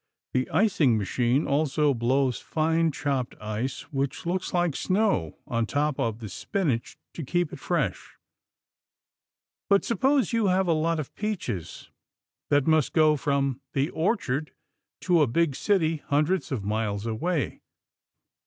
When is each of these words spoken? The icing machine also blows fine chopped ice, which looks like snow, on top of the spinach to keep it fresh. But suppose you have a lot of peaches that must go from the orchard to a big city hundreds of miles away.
The 0.33 0.49
icing 0.49 0.97
machine 0.97 1.45
also 1.45 1.93
blows 1.93 2.39
fine 2.39 2.91
chopped 2.91 3.35
ice, 3.39 3.81
which 3.93 4.25
looks 4.25 4.51
like 4.51 4.75
snow, 4.75 5.37
on 5.45 5.67
top 5.67 5.99
of 5.99 6.17
the 6.21 6.27
spinach 6.27 6.97
to 7.13 7.21
keep 7.23 7.53
it 7.53 7.59
fresh. 7.59 8.17
But 9.69 9.85
suppose 9.85 10.33
you 10.33 10.47
have 10.47 10.67
a 10.67 10.71
lot 10.73 10.99
of 10.99 11.13
peaches 11.13 11.91
that 12.49 12.65
must 12.65 12.93
go 12.93 13.15
from 13.15 13.61
the 13.73 13.91
orchard 13.91 14.53
to 15.01 15.21
a 15.21 15.27
big 15.27 15.55
city 15.55 15.97
hundreds 16.07 16.51
of 16.51 16.63
miles 16.63 17.05
away. 17.05 17.61